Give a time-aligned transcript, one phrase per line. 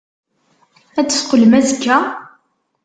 [0.99, 1.97] Ad d-teqqlem azekka?